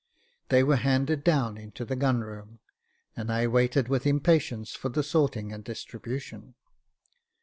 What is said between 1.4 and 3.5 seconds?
into the gun room, and I